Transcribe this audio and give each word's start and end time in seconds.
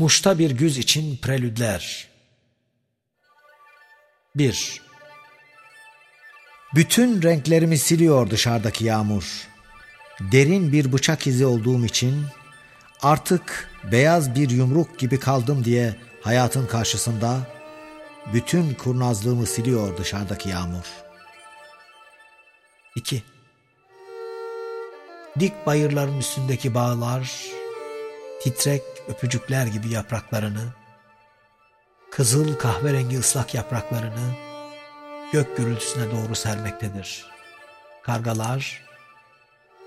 Muş'ta 0.00 0.38
bir 0.38 0.50
güz 0.50 0.78
için 0.78 1.16
prelüdler. 1.16 2.08
1. 4.36 4.80
Bütün 6.74 7.22
renklerimi 7.22 7.78
siliyor 7.78 8.30
dışarıdaki 8.30 8.84
yağmur. 8.84 9.48
Derin 10.20 10.72
bir 10.72 10.92
bıçak 10.92 11.26
izi 11.26 11.46
olduğum 11.46 11.84
için 11.84 12.24
artık 13.02 13.70
beyaz 13.92 14.34
bir 14.34 14.50
yumruk 14.50 14.98
gibi 14.98 15.20
kaldım 15.20 15.64
diye 15.64 15.96
hayatın 16.22 16.66
karşısında 16.66 17.38
bütün 18.34 18.74
kurnazlığımı 18.74 19.46
siliyor 19.46 19.98
dışarıdaki 19.98 20.48
yağmur. 20.48 20.86
2. 22.96 23.22
Dik 25.40 25.66
bayırların 25.66 26.18
üstündeki 26.18 26.74
bağlar 26.74 27.59
titrek 28.40 28.82
öpücükler 29.08 29.66
gibi 29.66 29.88
yapraklarını, 29.88 30.72
kızıl 32.10 32.54
kahverengi 32.54 33.18
ıslak 33.18 33.54
yapraklarını 33.54 34.34
gök 35.32 35.56
gürültüsüne 35.56 36.10
doğru 36.10 36.34
sermektedir. 36.34 37.26
Kargalar, 38.02 38.82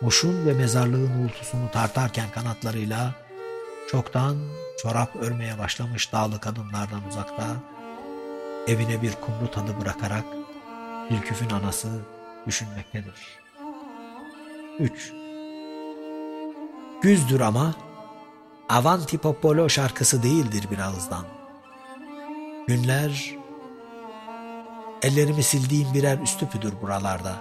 muşun 0.00 0.46
ve 0.46 0.52
mezarlığın 0.52 1.24
uğultusunu 1.24 1.70
tartarken 1.70 2.30
kanatlarıyla 2.30 3.14
çoktan 3.90 4.36
çorap 4.82 5.16
örmeye 5.16 5.58
başlamış 5.58 6.12
dağlı 6.12 6.40
kadınlardan 6.40 7.08
uzakta, 7.08 7.44
evine 8.66 9.02
bir 9.02 9.12
kumru 9.12 9.50
tadı 9.50 9.80
bırakarak 9.80 10.24
Hilküf'ün 11.10 11.50
anası 11.50 11.88
düşünmektedir. 12.46 13.42
3. 14.78 15.12
Güzdür 17.02 17.40
ama 17.40 17.74
Avanti 18.72 19.18
Popolo 19.18 19.68
şarkısı 19.68 20.22
değildir 20.22 20.68
bir 20.70 20.78
ağızdan. 20.78 21.24
Günler, 22.66 23.34
ellerimi 25.02 25.42
sildiğim 25.42 25.94
birer 25.94 26.18
üstüpüdür 26.18 26.74
buralarda. 26.82 27.34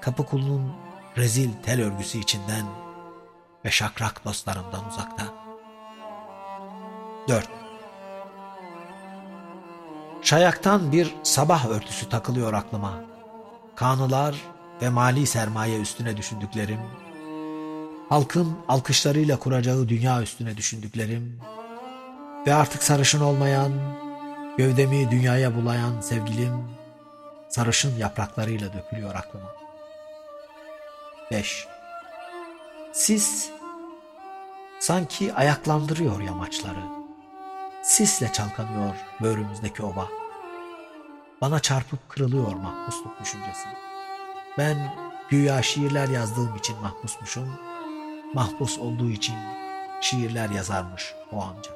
Kapı 0.00 0.26
kulunun 0.26 0.72
rezil 1.16 1.50
tel 1.62 1.82
örgüsü 1.82 2.18
içinden 2.18 2.66
ve 3.64 3.70
şakrak 3.70 4.24
dostlarımdan 4.24 4.88
uzakta. 4.88 5.24
4. 7.28 7.48
Şayaktan 10.22 10.92
bir 10.92 11.14
sabah 11.22 11.66
örtüsü 11.66 12.08
takılıyor 12.08 12.52
aklıma. 12.52 12.92
Kanılar 13.76 14.36
ve 14.82 14.88
mali 14.88 15.26
sermaye 15.26 15.80
üstüne 15.80 16.16
düşündüklerim, 16.16 16.80
halkın 18.08 18.56
alkışlarıyla 18.68 19.38
kuracağı 19.38 19.88
dünya 19.88 20.22
üstüne 20.22 20.56
düşündüklerim 20.56 21.40
ve 22.46 22.54
artık 22.54 22.82
sarışın 22.82 23.20
olmayan, 23.20 23.72
gövdemi 24.58 25.10
dünyaya 25.10 25.56
bulayan 25.56 26.00
sevgilim, 26.00 26.52
sarışın 27.48 27.96
yapraklarıyla 27.98 28.72
dökülüyor 28.72 29.14
aklıma. 29.14 29.54
5. 31.30 31.66
Sis 32.92 33.50
sanki 34.80 35.34
ayaklandırıyor 35.34 36.20
yamaçları. 36.20 36.82
Sisle 37.82 38.32
çalkanıyor 38.32 38.94
böğrümüzdeki 39.20 39.82
oba. 39.82 40.08
Bana 41.40 41.60
çarpıp 41.60 42.08
kırılıyor 42.08 42.54
mahpusluk 42.54 43.20
düşüncesi. 43.20 43.68
Ben 44.58 44.94
güya 45.30 45.62
şiirler 45.62 46.08
yazdığım 46.08 46.56
için 46.56 46.80
mahpusmuşum 46.80 47.58
mahpus 48.34 48.78
olduğu 48.78 49.10
için 49.10 49.34
şiirler 50.00 50.50
yazarmış 50.50 51.14
o 51.32 51.42
amca. 51.42 51.70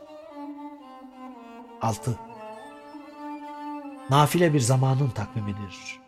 6. 1.82 2.18
Nafile 4.10 4.54
bir 4.54 4.60
zamanın 4.60 5.10
takvimidir. 5.10 6.00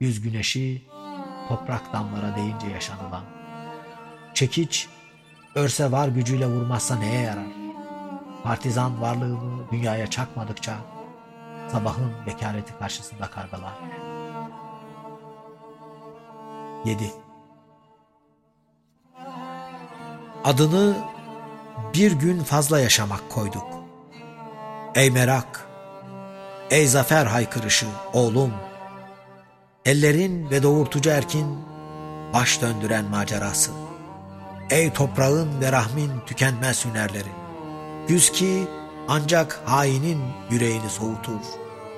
Yüz 0.00 0.20
güneşi 0.20 0.82
toprak 1.48 1.92
damlara 1.92 2.36
değince 2.36 2.66
yaşanılan. 2.66 3.24
Çekiç 4.34 4.88
örse 5.54 5.92
var 5.92 6.08
gücüyle 6.08 6.46
vurmazsa 6.46 6.96
neye 6.96 7.20
yarar? 7.20 7.46
Partizan 8.44 9.02
varlığımı 9.02 9.70
dünyaya 9.72 10.06
çakmadıkça 10.06 10.76
sabahın 11.68 12.12
bekareti 12.26 12.78
karşısında 12.78 13.30
kargalar. 13.30 13.72
7. 16.84 17.12
adını 20.44 20.96
bir 21.94 22.12
gün 22.12 22.42
fazla 22.42 22.80
yaşamak 22.80 23.30
koyduk. 23.30 23.66
Ey 24.94 25.10
merak, 25.10 25.68
ey 26.70 26.86
zafer 26.86 27.26
haykırışı 27.26 27.86
oğlum, 28.12 28.52
ellerin 29.84 30.50
ve 30.50 30.62
doğurtucu 30.62 31.10
erkin 31.10 31.58
baş 32.32 32.62
döndüren 32.62 33.04
macerası. 33.04 33.70
Ey 34.70 34.92
toprağın 34.92 35.60
ve 35.60 35.72
rahmin 35.72 36.12
tükenmez 36.26 36.84
hünerleri, 36.84 37.32
yüz 38.08 38.32
ki 38.32 38.68
ancak 39.08 39.62
hainin 39.64 40.20
yüreğini 40.50 40.90
soğutur, 40.90 41.40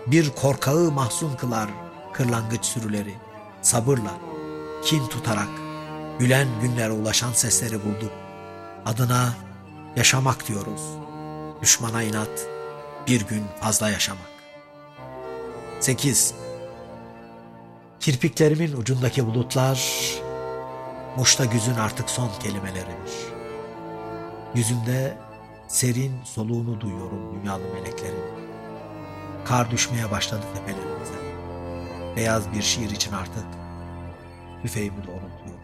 bir 0.06 0.30
korkağı 0.30 0.90
mahzun 0.90 1.34
kılar 1.34 1.68
kırlangıç 2.12 2.64
sürüleri, 2.64 3.14
sabırla, 3.62 4.12
kin 4.84 5.06
tutarak, 5.06 5.48
gülen 6.18 6.48
günlere 6.62 6.92
ulaşan 6.92 7.32
sesleri 7.32 7.84
bulduk. 7.84 8.12
Adına 8.86 9.34
yaşamak 9.96 10.48
diyoruz. 10.48 10.82
Düşmana 11.62 12.02
inat, 12.02 12.46
bir 13.06 13.26
gün 13.26 13.44
fazla 13.60 13.90
yaşamak. 13.90 14.30
8. 15.80 16.34
Kirpiklerimin 18.00 18.72
ucundaki 18.72 19.26
bulutlar, 19.26 19.80
Muş'ta 21.16 21.44
güzün 21.44 21.74
artık 21.74 22.10
son 22.10 22.30
kelimeleridir. 22.42 23.12
Yüzümde 24.54 25.18
serin 25.68 26.24
soluğunu 26.24 26.80
duyuyorum 26.80 27.34
dünyalı 27.34 27.62
meleklerin. 27.74 28.24
Kar 29.44 29.70
düşmeye 29.70 30.10
başladı 30.10 30.42
tepelerimize. 30.54 31.20
Beyaz 32.16 32.52
bir 32.52 32.62
şiir 32.62 32.90
için 32.90 33.12
artık 33.12 33.44
tüfeğimi 34.62 35.06
doğrultuyorum. 35.06 35.59